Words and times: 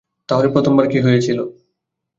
তাহলে 0.29 0.47
প্রথমবার 0.55 0.85
কী 0.87 0.99
হয়েছিল? 1.01 1.39